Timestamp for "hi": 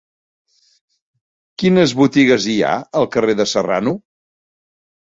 2.55-2.57